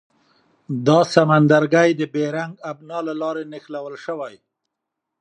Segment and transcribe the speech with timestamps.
[0.87, 4.35] دا سمندرګي د بیرنګ ابنا له لارې نښلول شوي.